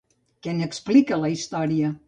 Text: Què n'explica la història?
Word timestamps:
Què 0.47 0.55
n'explica 0.61 1.21
la 1.25 1.33
història? 1.37 1.97